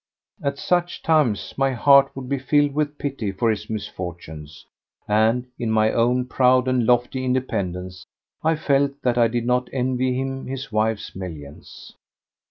At 0.43 0.57
such 0.57 1.03
times 1.03 1.53
my 1.57 1.73
heart 1.73 2.15
would 2.15 2.27
be 2.27 2.39
filled 2.39 2.73
with 2.73 2.97
pity 2.97 3.31
for 3.31 3.51
his 3.51 3.69
misfortunes, 3.69 4.65
and, 5.07 5.45
in 5.59 5.69
my 5.69 5.91
own 5.91 6.25
proud 6.25 6.67
and 6.67 6.87
lofty 6.87 7.23
independence, 7.23 8.07
I 8.43 8.55
felt 8.55 8.99
that 9.03 9.19
I 9.19 9.27
did 9.27 9.45
not 9.45 9.69
envy 9.71 10.15
him 10.19 10.47
his 10.47 10.71
wife's 10.71 11.15
millions. 11.15 11.93